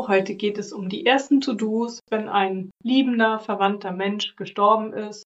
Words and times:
Heute 0.00 0.36
geht 0.36 0.56
es 0.56 0.72
um 0.72 0.88
die 0.88 1.04
ersten 1.04 1.42
To-Dos, 1.42 2.00
wenn 2.08 2.30
ein 2.30 2.70
liebender, 2.82 3.38
verwandter 3.40 3.92
Mensch 3.92 4.34
gestorben 4.36 4.94
ist 4.94 5.22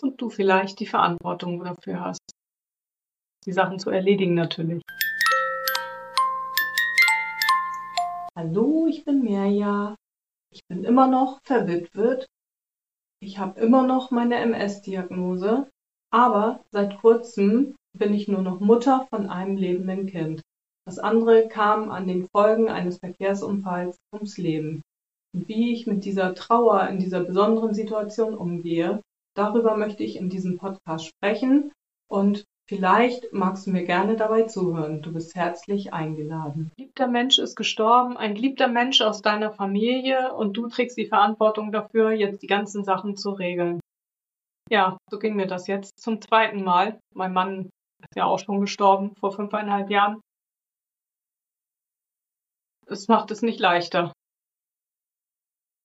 und 0.00 0.20
du 0.20 0.30
vielleicht 0.30 0.80
die 0.80 0.86
Verantwortung 0.86 1.62
dafür 1.62 2.00
hast, 2.00 2.22
die 3.44 3.52
Sachen 3.52 3.78
zu 3.78 3.90
erledigen 3.90 4.32
natürlich. 4.32 4.82
Hallo, 8.34 8.86
ich 8.88 9.04
bin 9.04 9.22
Mirja. 9.22 9.94
Ich 10.50 10.62
bin 10.68 10.84
immer 10.84 11.06
noch 11.06 11.40
verwitwet. 11.44 12.26
Ich 13.20 13.38
habe 13.38 13.60
immer 13.60 13.86
noch 13.86 14.10
meine 14.10 14.36
MS-Diagnose, 14.36 15.68
aber 16.10 16.64
seit 16.70 16.98
kurzem 17.00 17.76
bin 17.92 18.14
ich 18.14 18.26
nur 18.26 18.42
noch 18.42 18.60
Mutter 18.60 19.06
von 19.10 19.28
einem 19.28 19.58
lebenden 19.58 20.06
Kind. 20.06 20.42
Das 20.86 21.00
andere 21.00 21.48
kam 21.48 21.90
an 21.90 22.06
den 22.06 22.28
Folgen 22.28 22.68
eines 22.68 22.98
Verkehrsunfalls 22.98 23.96
ums 24.14 24.38
Leben. 24.38 24.82
Und 25.34 25.48
wie 25.48 25.72
ich 25.72 25.88
mit 25.88 26.04
dieser 26.04 26.34
Trauer 26.34 26.86
in 26.88 27.00
dieser 27.00 27.24
besonderen 27.24 27.74
Situation 27.74 28.34
umgehe, 28.34 29.02
darüber 29.34 29.76
möchte 29.76 30.04
ich 30.04 30.16
in 30.16 30.30
diesem 30.30 30.58
Podcast 30.58 31.06
sprechen 31.06 31.72
und 32.08 32.44
vielleicht 32.68 33.32
magst 33.32 33.66
du 33.66 33.72
mir 33.72 33.84
gerne 33.84 34.16
dabei 34.16 34.44
zuhören. 34.44 35.02
Du 35.02 35.12
bist 35.12 35.34
herzlich 35.34 35.92
eingeladen. 35.92 36.70
Ein 36.70 36.76
geliebter 36.76 37.08
Mensch 37.08 37.38
ist 37.40 37.56
gestorben, 37.56 38.16
ein 38.16 38.36
geliebter 38.36 38.68
Mensch 38.68 39.00
aus 39.00 39.22
deiner 39.22 39.50
Familie 39.50 40.32
und 40.34 40.56
du 40.56 40.68
trägst 40.68 40.96
die 40.96 41.06
Verantwortung 41.06 41.72
dafür, 41.72 42.12
jetzt 42.12 42.42
die 42.42 42.46
ganzen 42.46 42.84
Sachen 42.84 43.16
zu 43.16 43.30
regeln. 43.30 43.80
Ja, 44.70 44.96
so 45.10 45.18
ging 45.18 45.34
mir 45.34 45.48
das 45.48 45.66
jetzt 45.66 46.00
zum 46.00 46.20
zweiten 46.20 46.62
Mal. 46.62 47.00
Mein 47.12 47.32
Mann 47.32 47.70
ist 48.00 48.16
ja 48.16 48.24
auch 48.24 48.38
schon 48.38 48.60
gestorben 48.60 49.12
vor 49.18 49.32
fünfeinhalb 49.32 49.90
Jahren 49.90 50.20
es 52.86 53.08
macht 53.08 53.30
es 53.30 53.42
nicht 53.42 53.60
leichter. 53.60 54.12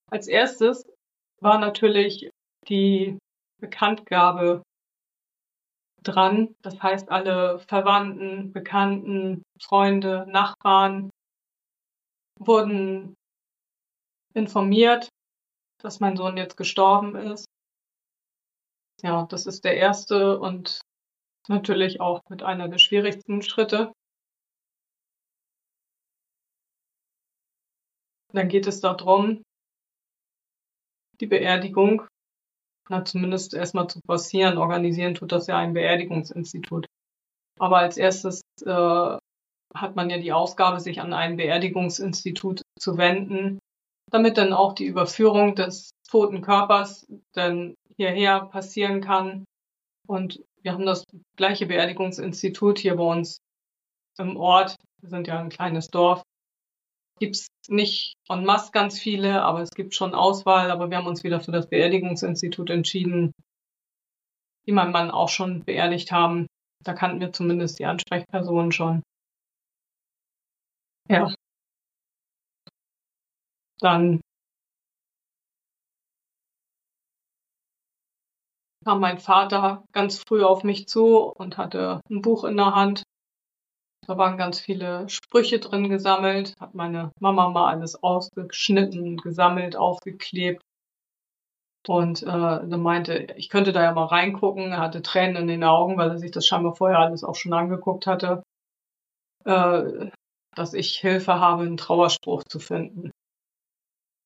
Als 0.10 0.28
erstes 0.28 0.86
war 1.40 1.58
natürlich 1.58 2.30
die 2.68 3.18
Bekanntgabe 3.60 4.62
dran. 6.04 6.56
Das 6.62 6.82
heißt, 6.82 7.10
alle 7.10 7.60
Verwandten, 7.60 8.52
Bekannten, 8.52 9.44
Freunde, 9.60 10.26
Nachbarn 10.28 11.10
wurden 12.40 13.16
informiert, 14.34 15.10
dass 15.82 16.00
mein 16.00 16.18
Sohn 16.18 16.38
jetzt 16.38 16.58
gestorben 16.58 17.16
ist. 17.16 17.46
Ja, 19.02 19.26
das 19.26 19.46
ist 19.46 19.64
der 19.64 19.78
erste 19.78 20.40
und 20.40 20.82
natürlich 21.48 22.02
auch 22.02 22.22
mit 22.30 22.44
einer 22.44 22.68
der 22.68 22.78
schwierigsten 22.78 23.42
Schritte. 23.42 23.94
Dann 28.34 28.48
geht 28.48 28.68
es 28.68 28.80
darum, 28.80 29.44
die 31.20 31.28
Beerdigung, 31.28 32.04
na, 32.90 33.06
zumindest 33.06 33.54
erstmal 33.54 33.88
zu 33.88 34.00
passieren. 34.02 34.58
Organisieren 34.58 35.14
tut 35.14 35.32
das 35.32 35.48
ja 35.48 35.58
ein 35.58 35.74
Beerdigungsinstitut. 35.74 36.88
Aber 37.60 37.78
als 37.78 37.98
erstes 37.98 38.42
äh, 38.66 39.18
hat 39.76 39.96
man 39.96 40.10
ja 40.10 40.18
die 40.18 40.34
Aufgabe, 40.34 40.80
sich 40.80 41.00
an 41.00 41.14
ein 41.14 41.38
Beerdigungsinstitut 41.38 42.62
zu 42.80 42.98
wenden, 42.98 43.60
damit 44.10 44.38
dann 44.38 44.54
auch 44.54 44.74
die 44.74 44.86
Überführung 44.86 45.56
des 45.56 45.92
toten 46.10 46.42
Körpers 46.42 47.06
dann 47.34 47.76
hierher 47.96 48.46
passieren 48.46 49.02
kann. 49.02 49.46
Und 50.08 50.44
wir 50.62 50.74
haben 50.74 50.86
das 50.86 51.06
gleiche 51.38 51.68
Beerdigungsinstitut 51.68 52.80
hier 52.80 52.96
bei 52.96 53.04
uns 53.04 53.38
im 54.18 54.38
Ort. 54.38 54.76
Wir 55.02 55.10
sind 55.10 55.28
ja 55.28 55.40
ein 55.40 55.50
kleines 55.50 55.88
Dorf 55.88 56.24
gibt 57.22 57.36
es 57.36 57.48
nicht 57.70 58.16
en 58.30 58.44
masse 58.46 58.72
ganz 58.72 59.00
viele, 59.00 59.44
aber 59.44 59.62
es 59.62 59.70
gibt 59.70 59.94
schon 59.94 60.16
Auswahl. 60.16 60.72
Aber 60.72 60.90
wir 60.90 60.98
haben 60.98 61.06
uns 61.08 61.24
wieder 61.24 61.40
für 61.40 61.52
das 61.52 61.70
Beerdigungsinstitut 61.70 62.72
entschieden, 62.72 63.32
die 64.66 64.72
mein 64.72 64.92
Mann 64.92 65.12
auch 65.12 65.30
schon 65.30 65.64
beerdigt 65.64 66.12
haben. 66.12 66.48
Da 66.84 66.94
kannten 66.94 67.20
wir 67.20 67.32
zumindest 67.32 67.78
die 67.78 67.86
Ansprechpersonen 67.86 68.72
schon. 68.72 69.04
Ja. 71.10 71.32
Dann 73.80 74.20
kam 78.84 79.00
mein 79.00 79.20
Vater 79.20 79.86
ganz 79.92 80.18
früh 80.28 80.44
auf 80.44 80.64
mich 80.64 80.88
zu 80.88 81.32
und 81.36 81.58
hatte 81.60 82.02
ein 82.10 82.24
Buch 82.24 82.46
in 82.46 82.58
der 82.58 82.74
Hand 82.74 83.04
da 84.12 84.18
waren 84.18 84.38
ganz 84.38 84.60
viele 84.60 85.08
Sprüche 85.08 85.60
drin 85.60 85.88
gesammelt, 85.88 86.56
hat 86.60 86.76
meine 86.76 87.14
Mama 87.22 87.48
mal 87.48 87.72
alles 87.72 88.04
ausgeschnitten, 88.04 89.16
gesammelt, 89.16 89.78
aufgeklebt. 89.78 90.62
Und 91.88 92.22
äh, 92.24 92.26
dann 92.26 92.82
meinte, 92.82 93.28
ich 93.38 93.48
könnte 93.48 93.72
da 93.72 93.82
ja 93.82 93.94
mal 93.94 94.06
reingucken. 94.06 94.74
Er 94.74 94.80
hatte 94.80 95.02
Tränen 95.02 95.38
in 95.38 95.48
den 95.48 95.64
Augen, 95.64 95.98
weil 95.98 96.10
er 96.10 96.18
sich 96.20 96.32
das 96.32 96.46
scheinbar 96.46 96.76
vorher 96.76 97.00
alles 97.00 97.24
auch 97.24 97.36
schon 97.36 97.54
angeguckt 97.54 98.06
hatte, 98.06 98.44
äh, 99.46 100.10
dass 100.56 100.74
ich 100.74 100.98
Hilfe 100.98 101.40
habe, 101.40 101.64
einen 101.64 101.78
Trauerspruch 101.78 102.44
zu 102.44 102.60
finden. 102.60 103.12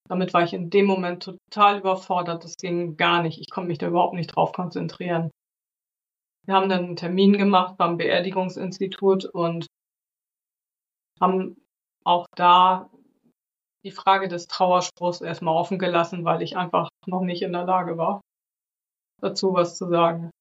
Damit 0.10 0.34
war 0.34 0.44
ich 0.44 0.54
in 0.54 0.72
dem 0.72 0.88
Moment 0.88 1.24
total 1.24 1.78
überfordert. 1.78 2.44
Das 2.44 2.56
ging 2.58 2.98
gar 2.98 3.22
nicht. 3.22 3.40
Ich 3.40 3.52
konnte 3.52 3.68
mich 3.68 3.78
da 3.78 3.88
überhaupt 3.88 4.16
nicht 4.16 4.36
drauf 4.36 4.52
konzentrieren. 4.52 5.30
Wir 6.46 6.56
haben 6.56 6.70
dann 6.70 6.86
einen 6.86 6.96
Termin 6.96 7.34
gemacht 7.34 7.78
beim 7.78 7.98
Beerdigungsinstitut 7.98 9.26
und 9.26 9.68
haben 11.20 11.58
auch 12.04 12.26
da 12.36 12.90
die 13.84 13.92
Frage 13.92 14.28
des 14.28 14.48
Trauerspruchs 14.48 15.22
erstmal 15.22 15.56
offen 15.56 15.80
gelassen, 15.80 16.26
weil 16.26 16.42
ich 16.42 16.58
einfach 16.58 16.90
noch 17.06 17.22
nicht 17.22 17.42
in 17.42 17.54
der 17.54 17.66
Lage 17.66 17.98
war, 17.98 18.22
dazu 19.22 19.54
was 19.54 19.78
zu 19.78 19.88
sagen. 19.88 20.32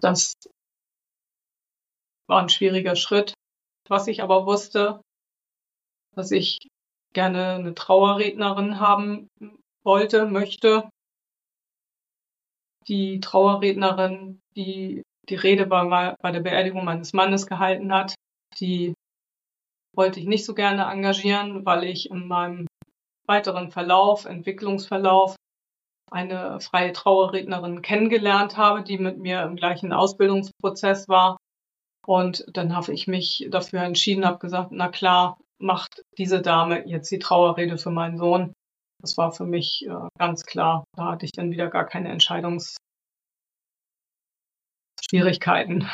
Das 0.00 0.34
war 2.28 2.42
ein 2.42 2.48
schwieriger 2.48 2.96
Schritt. 2.96 3.34
Was 3.88 4.08
ich 4.08 4.22
aber 4.22 4.46
wusste, 4.46 5.00
dass 6.14 6.30
ich 6.30 6.58
gerne 7.12 7.54
eine 7.54 7.74
Trauerrednerin 7.74 8.80
haben 8.80 9.28
wollte, 9.84 10.26
möchte, 10.26 10.88
die 12.88 13.20
Trauerrednerin, 13.20 14.40
die 14.56 15.02
die 15.28 15.34
Rede 15.34 15.66
bei, 15.66 16.14
bei 16.20 16.30
der 16.30 16.40
Beerdigung 16.40 16.84
meines 16.84 17.12
Mannes 17.12 17.46
gehalten 17.46 17.92
hat, 17.92 18.14
die 18.58 18.94
wollte 19.94 20.20
ich 20.20 20.26
nicht 20.26 20.44
so 20.44 20.54
gerne 20.54 20.84
engagieren, 20.84 21.64
weil 21.64 21.84
ich 21.84 22.10
in 22.10 22.28
meinem 22.28 22.66
weiteren 23.26 23.70
Verlauf, 23.70 24.24
Entwicklungsverlauf, 24.24 25.36
eine 26.10 26.60
freie 26.60 26.92
Trauerrednerin 26.92 27.82
kennengelernt 27.82 28.56
habe, 28.56 28.82
die 28.82 28.98
mit 28.98 29.18
mir 29.18 29.42
im 29.42 29.56
gleichen 29.56 29.92
Ausbildungsprozess 29.92 31.08
war. 31.08 31.36
Und 32.06 32.46
dann 32.52 32.76
habe 32.76 32.92
ich 32.92 33.08
mich 33.08 33.48
dafür 33.50 33.80
entschieden, 33.80 34.24
habe 34.24 34.38
gesagt, 34.38 34.70
na 34.70 34.88
klar, 34.88 35.38
macht 35.58 36.02
diese 36.18 36.40
Dame 36.40 36.86
jetzt 36.86 37.10
die 37.10 37.18
Trauerrede 37.18 37.78
für 37.78 37.90
meinen 37.90 38.18
Sohn. 38.18 38.52
Das 39.02 39.16
war 39.16 39.32
für 39.32 39.44
mich 39.44 39.84
äh, 39.88 40.08
ganz 40.18 40.44
klar. 40.44 40.84
Da 40.96 41.12
hatte 41.12 41.24
ich 41.24 41.32
dann 41.32 41.50
wieder 41.50 41.68
gar 41.68 41.84
keine 41.84 42.10
Entscheidungsschwierigkeiten. 45.06 45.88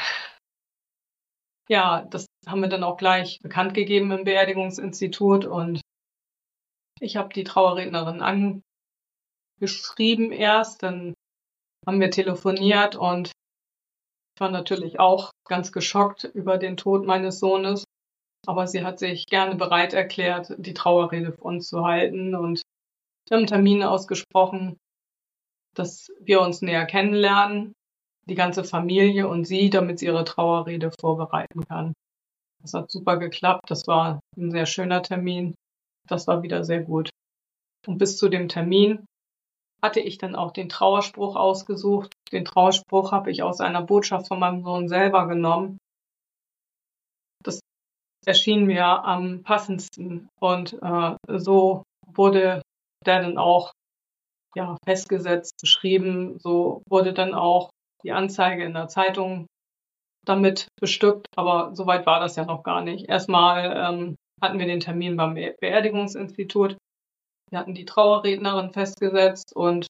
Ja, 1.68 2.06
das 2.10 2.26
haben 2.46 2.60
wir 2.60 2.68
dann 2.68 2.84
auch 2.84 2.96
gleich 2.96 3.38
bekannt 3.42 3.74
gegeben 3.74 4.10
im 4.10 4.24
Beerdigungsinstitut 4.24 5.44
und 5.44 5.80
ich 7.00 7.16
habe 7.16 7.32
die 7.32 7.44
Trauerrednerin 7.44 8.62
angeschrieben 9.60 10.32
erst, 10.32 10.82
dann 10.82 11.14
haben 11.86 12.00
wir 12.00 12.10
telefoniert 12.10 12.96
und 12.96 13.28
ich 13.28 14.40
war 14.40 14.50
natürlich 14.50 14.98
auch 14.98 15.30
ganz 15.46 15.72
geschockt 15.72 16.24
über 16.24 16.58
den 16.58 16.76
Tod 16.76 17.06
meines 17.06 17.38
Sohnes. 17.38 17.84
Aber 18.44 18.66
sie 18.66 18.82
hat 18.82 18.98
sich 18.98 19.26
gerne 19.26 19.54
bereit 19.54 19.92
erklärt, 19.92 20.52
die 20.58 20.74
Trauerrede 20.74 21.32
für 21.32 21.42
uns 21.42 21.68
zu 21.68 21.84
halten 21.84 22.34
und 22.34 22.62
wir 23.28 23.36
haben 23.36 23.46
Termine 23.46 23.88
ausgesprochen, 23.88 24.78
dass 25.74 26.08
wir 26.18 26.40
uns 26.40 26.60
näher 26.60 26.86
kennenlernen, 26.86 27.72
die 28.28 28.34
ganze 28.34 28.64
Familie 28.64 29.28
und 29.28 29.44
sie, 29.44 29.70
damit 29.70 29.98
sie 29.98 30.06
ihre 30.06 30.24
Trauerrede 30.24 30.90
vorbereiten 31.00 31.64
kann. 31.66 31.92
Das 32.62 32.74
hat 32.74 32.90
super 32.90 33.16
geklappt. 33.18 33.64
Das 33.68 33.86
war 33.86 34.20
ein 34.36 34.50
sehr 34.50 34.66
schöner 34.66 35.02
Termin. 35.02 35.54
Das 36.08 36.26
war 36.26 36.42
wieder 36.42 36.64
sehr 36.64 36.80
gut. 36.80 37.10
Und 37.86 37.98
bis 37.98 38.16
zu 38.16 38.28
dem 38.28 38.48
Termin 38.48 39.04
hatte 39.82 40.00
ich 40.00 40.18
dann 40.18 40.36
auch 40.36 40.52
den 40.52 40.68
Trauerspruch 40.68 41.34
ausgesucht. 41.34 42.12
Den 42.30 42.44
Trauerspruch 42.44 43.10
habe 43.10 43.30
ich 43.30 43.42
aus 43.42 43.60
einer 43.60 43.82
Botschaft 43.82 44.28
von 44.28 44.38
meinem 44.38 44.62
Sohn 44.62 44.88
selber 44.88 45.26
genommen. 45.26 45.78
Das 47.42 47.58
erschien 48.24 48.66
mir 48.66 48.86
am 48.86 49.42
passendsten. 49.42 50.28
Und 50.40 50.74
äh, 50.80 51.16
so 51.28 51.82
wurde 52.06 52.62
der 53.04 53.22
dann 53.22 53.38
auch 53.38 53.72
ja, 54.54 54.76
festgesetzt, 54.84 55.56
beschrieben. 55.60 56.38
So 56.38 56.82
wurde 56.88 57.12
dann 57.12 57.34
auch 57.34 57.70
die 58.04 58.12
Anzeige 58.12 58.64
in 58.64 58.74
der 58.74 58.88
Zeitung 58.88 59.46
damit 60.24 60.68
bestückt, 60.80 61.26
aber 61.36 61.74
soweit 61.74 62.06
war 62.06 62.20
das 62.20 62.36
ja 62.36 62.44
noch 62.44 62.62
gar 62.62 62.82
nicht. 62.82 63.08
Erstmal 63.08 63.76
ähm, 63.76 64.16
hatten 64.40 64.58
wir 64.58 64.66
den 64.66 64.80
Termin 64.80 65.16
beim 65.16 65.34
Beerdigungsinstitut. 65.34 66.76
Wir 67.50 67.58
hatten 67.58 67.74
die 67.74 67.84
Trauerrednerin 67.84 68.72
festgesetzt 68.72 69.54
und 69.54 69.86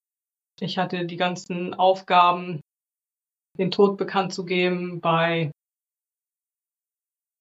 ich 0.61 0.79
hatte 0.79 1.07
die 1.07 1.17
ganzen 1.17 1.75
Aufgaben, 1.75 2.61
den 3.59 3.71
Tod 3.71 3.99
bekannt 3.99 4.33
zu 4.33 4.45
geben 4.45 5.01
bei 5.01 5.51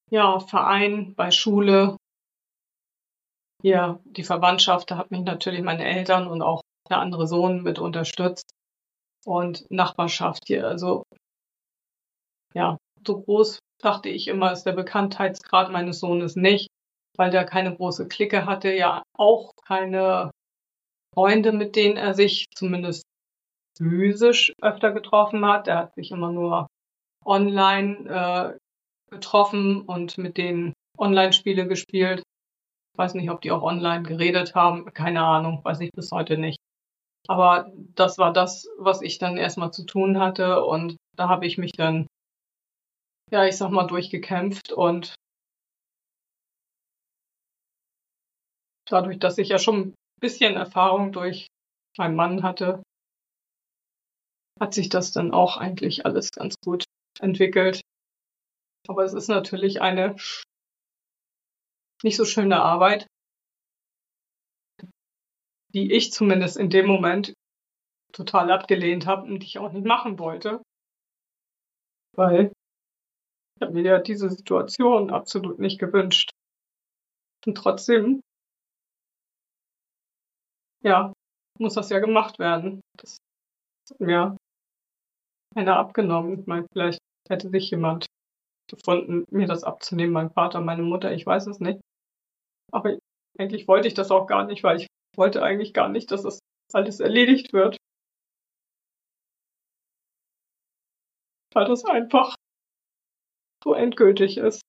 ja, 0.10 0.40
Verein, 0.40 1.16
bei 1.16 1.32
Schule. 1.32 1.96
Ja, 3.64 4.00
die 4.04 4.24
Verwandtschaft, 4.24 4.92
da 4.92 4.98
hat 4.98 5.12
mich 5.12 5.22
natürlich 5.22 5.62
meine 5.62 5.86
Eltern 5.86 6.28
und 6.28 6.42
auch 6.42 6.62
der 6.90 7.00
andere 7.00 7.28
Sohn 7.28 7.64
mit 7.64 7.80
unterstützt. 7.80 8.52
Und 9.26 9.70
Nachbarschaft 9.70 10.44
hier, 10.48 10.68
also 10.68 11.04
ja, 12.54 12.78
so 13.06 13.22
groß 13.22 13.60
dachte 13.82 14.10
ich 14.10 14.28
immer, 14.28 14.52
ist 14.52 14.64
der 14.64 14.74
Bekanntheitsgrad 14.74 15.72
meines 15.72 16.00
Sohnes 16.00 16.36
nicht, 16.36 16.68
weil 17.18 17.32
der 17.32 17.46
keine 17.46 17.76
große 17.76 18.08
Clique 18.08 18.46
hatte, 18.46 18.74
ja 18.74 19.04
auch 19.18 19.52
keine 19.66 20.32
Freunde, 21.14 21.52
mit 21.52 21.76
denen 21.76 21.98
er 21.98 22.14
sich 22.14 22.46
zumindest 22.56 23.04
physisch 23.78 24.54
öfter 24.62 24.92
getroffen 24.92 25.46
hat. 25.46 25.68
Er 25.68 25.78
hat 25.78 25.96
sich 25.96 26.12
immer 26.12 26.32
nur 26.32 26.68
online 27.26 28.08
äh, 28.10 28.58
getroffen 29.12 29.82
und 29.82 30.18
mit 30.18 30.38
denen 30.38 30.74
Online-Spiele 30.98 31.68
gespielt. 31.68 32.24
Ich 32.94 32.98
weiß 32.98 33.14
nicht, 33.16 33.30
ob 33.30 33.42
die 33.42 33.52
auch 33.52 33.64
online 33.64 34.04
geredet 34.04 34.56
haben. 34.56 34.86
Keine 34.94 35.22
Ahnung, 35.22 35.62
weiß 35.64 35.80
ich 35.82 35.92
bis 35.92 36.12
heute 36.12 36.38
nicht. 36.38 36.58
Aber 37.28 37.72
das 37.96 38.18
war 38.18 38.34
das, 38.34 38.68
was 38.78 39.02
ich 39.02 39.18
dann 39.18 39.38
erstmal 39.38 39.72
zu 39.72 39.86
tun 39.86 40.20
hatte. 40.20 40.64
Und 40.64 40.98
da 41.16 41.30
habe 41.30 41.46
ich 41.46 41.58
mich 41.58 41.72
dann, 41.74 42.08
ja, 43.32 43.46
ich 43.46 43.58
sag 43.58 43.72
mal, 43.72 43.88
durchgekämpft. 43.88 44.72
Und 44.72 45.16
dadurch, 48.90 49.20
dass 49.20 49.38
ich 49.38 49.50
ja 49.50 49.60
schon 49.60 49.90
ein 49.90 49.96
bisschen 50.20 50.56
Erfahrung 50.56 51.12
durch 51.12 51.48
meinen 51.98 52.16
Mann 52.16 52.44
hatte, 52.44 52.82
hat 54.60 54.74
sich 54.74 54.90
das 54.90 55.12
dann 55.12 55.32
auch 55.34 55.58
eigentlich 55.58 56.06
alles 56.06 56.30
ganz 56.32 56.56
gut 56.64 56.84
entwickelt. 57.20 57.82
Aber 58.88 59.04
es 59.04 59.14
ist 59.14 59.28
natürlich 59.28 59.82
eine 59.82 60.16
nicht 62.04 62.18
so 62.18 62.26
schöne 62.26 62.62
Arbeit, 62.62 63.08
die 65.74 65.92
ich 65.92 66.12
zumindest 66.12 66.58
in 66.58 66.70
dem 66.70 66.88
Moment 66.88 67.34
total 68.14 68.52
abgelehnt 68.52 69.06
habe 69.06 69.24
und 69.24 69.40
die 69.40 69.46
ich 69.46 69.60
auch 69.60 69.72
nicht 69.72 69.86
machen 69.86 70.20
wollte. 70.20 70.62
Weil 72.16 72.52
ich 73.56 73.62
habe 73.62 73.74
mir 73.74 73.84
ja 73.84 74.00
diese 74.00 74.30
Situation 74.30 75.12
absolut 75.12 75.60
nicht 75.60 75.80
gewünscht. 75.80 76.30
Und 77.46 77.56
trotzdem, 77.56 78.22
ja, 80.84 81.14
muss 81.60 81.76
das 81.76 81.90
ja 81.90 82.00
gemacht 82.00 82.40
werden. 82.40 82.82
Das 82.98 83.18
hat 83.90 84.00
mir 84.00 84.38
einer 85.56 85.78
abgenommen. 85.78 86.40
Ich 86.40 86.48
meine, 86.48 86.66
vielleicht 86.72 87.00
hätte 87.30 87.50
sich 87.50 87.70
jemand 87.72 88.06
gefunden, 88.70 89.26
mir 89.32 89.48
das 89.48 89.64
abzunehmen, 89.64 90.14
mein 90.14 90.32
Vater, 90.32 90.62
meine 90.62 90.84
Mutter, 90.84 91.12
ich 91.14 91.26
weiß 91.26 91.48
es 91.48 91.60
nicht. 91.60 91.82
Aber 92.72 92.98
eigentlich 93.38 93.68
wollte 93.68 93.88
ich 93.88 93.94
das 93.94 94.12
auch 94.12 94.28
gar 94.28 94.46
nicht, 94.46 94.64
weil 94.64 94.78
ich 94.78 94.88
wollte 95.16 95.44
eigentlich 95.44 95.74
gar 95.74 95.90
nicht, 95.90 96.12
dass 96.12 96.24
das 96.24 96.40
alles 96.74 97.00
erledigt 97.00 97.54
wird. 97.54 97.78
Weil 101.54 101.66
das 101.66 101.84
einfach 101.86 102.36
so 103.64 103.74
endgültig 103.74 104.38
ist. 104.38 104.62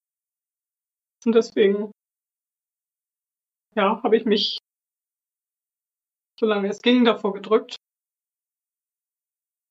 Und 1.25 1.35
deswegen, 1.35 1.93
ja, 3.77 4.03
habe 4.03 4.17
ich 4.17 4.25
mich, 4.25 4.59
solange 6.39 6.69
es 6.69 6.83
ging, 6.83 7.05
davor 7.05 7.33
gedrückt, 7.33 7.77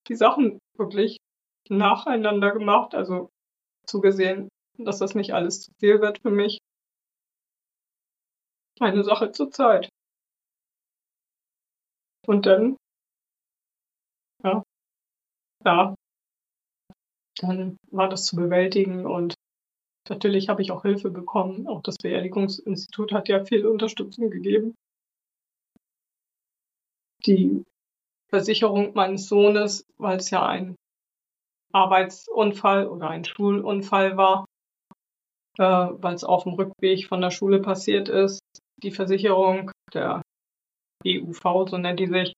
die 0.08 0.16
Sachen 0.16 0.60
wirklich 0.78 1.18
nacheinander 1.70 2.52
gemacht, 2.52 2.96
also 2.96 3.30
zugesehen, 3.86 4.50
dass 4.78 5.00
das 5.00 5.16
nicht 5.16 5.34
alles 5.34 5.62
zu 5.62 5.72
viel 5.80 6.02
wird 6.02 6.20
für 6.22 6.32
mich. 6.32 6.58
Eine 8.80 9.04
Sache 9.04 9.32
zur 9.32 9.52
Zeit. 9.52 9.90
Und 12.28 12.46
dann, 12.46 12.78
ja, 14.44 14.64
ja, 15.66 15.96
dann 17.38 17.78
war 17.92 18.10
das 18.10 18.26
zu 18.26 18.36
bewältigen 18.36 19.06
und 19.06 19.36
natürlich 20.10 20.50
habe 20.50 20.62
ich 20.62 20.72
auch 20.72 20.84
Hilfe 20.84 21.10
bekommen. 21.12 21.68
Auch 21.68 21.82
das 21.82 21.98
Beerdigungsinstitut 21.98 23.12
hat 23.14 23.30
ja 23.30 23.44
viel 23.46 23.66
Unterstützung 23.66 24.30
gegeben. 24.30 24.76
Die 27.26 27.64
Versicherung 28.30 28.94
meines 28.94 29.28
Sohnes, 29.28 29.86
weil 29.98 30.18
es 30.18 30.30
ja 30.30 30.46
ein 30.46 30.76
Arbeitsunfall 31.74 32.88
oder 32.88 33.10
ein 33.10 33.24
Schulunfall 33.26 34.18
war, 34.18 34.46
äh, 35.58 35.64
weil 35.64 36.16
es 36.16 36.24
auf 36.24 36.44
dem 36.44 36.54
Rückweg 36.54 37.08
von 37.08 37.22
der 37.22 37.32
Schule 37.32 37.62
passiert 37.62 38.10
ist. 38.10 38.42
Die 38.84 38.92
Versicherung, 38.92 39.72
der 39.94 40.21
EUV, 41.06 41.68
so 41.68 41.78
nennt 41.78 42.00
die 42.00 42.08
sich, 42.08 42.34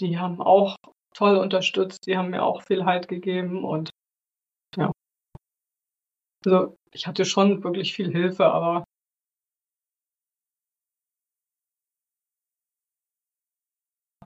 die 0.00 0.18
haben 0.18 0.40
auch 0.40 0.76
toll 1.14 1.36
unterstützt, 1.36 2.06
die 2.06 2.16
haben 2.16 2.30
mir 2.30 2.42
auch 2.42 2.62
viel 2.62 2.84
Halt 2.84 3.08
gegeben 3.08 3.64
und 3.64 3.90
ja. 4.76 4.92
Also 6.44 6.76
ich 6.92 7.06
hatte 7.06 7.24
schon 7.24 7.62
wirklich 7.64 7.94
viel 7.94 8.10
Hilfe, 8.10 8.46
aber 8.46 8.84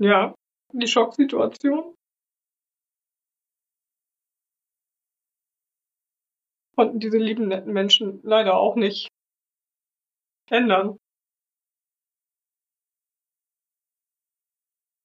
ja, 0.01 0.35
die 0.73 0.87
Schocksituation. 0.87 1.95
Konnten 6.77 7.01
diese 7.01 7.19
lieben, 7.19 7.49
netten 7.49 7.73
Menschen 7.73 8.21
leider 8.23 8.57
auch 8.57 8.75
nicht 8.75 9.09
ändern. 10.51 10.99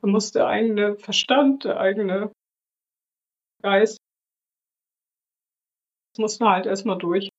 Da 0.06 0.12
muss 0.12 0.32
der 0.32 0.46
eigene 0.46 0.98
Verstand, 0.98 1.64
der 1.64 1.80
eigene 1.80 2.32
Geist, 3.64 3.98
das 6.14 6.20
muss 6.20 6.40
man 6.40 6.50
halt 6.50 6.68
erstmal 6.68 7.00
durch. 7.00 7.30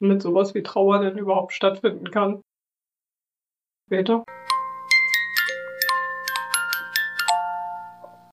Damit 0.00 0.20
sowas 0.20 0.52
wie 0.56 0.64
Trauer 0.64 0.98
denn 0.98 1.16
überhaupt 1.16 1.52
stattfinden 1.52 2.10
kann. 2.10 2.42
Später. 3.86 4.24